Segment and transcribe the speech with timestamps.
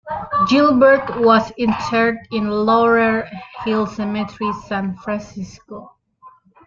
[0.49, 3.23] Gilbert was interred in Laurel
[3.63, 5.95] Hill Cemetery, San Francisco.